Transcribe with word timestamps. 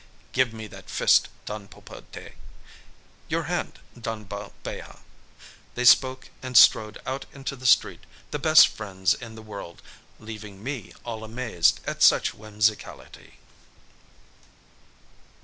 "Give 0.31 0.51
me 0.51 0.65
that 0.65 0.89
fist, 0.89 1.29
Don 1.45 1.67
Pulpete." 1.67 2.33
"Your 3.27 3.43
hand, 3.43 3.77
Don 3.95 4.23
Balbeja." 4.23 4.97
They 5.75 5.85
spoke 5.85 6.31
and 6.41 6.57
strode 6.57 6.99
out 7.05 7.27
into 7.33 7.55
the 7.55 7.67
street, 7.67 8.05
the 8.31 8.39
best 8.39 8.67
friends 8.67 9.13
in 9.13 9.35
the 9.35 9.43
world, 9.45 9.83
leaving 10.19 10.63
me 10.63 10.91
all 11.05 11.23
amazed 11.23 11.81
at 11.85 12.01
such 12.01 12.33
whimsicality. 12.33 13.37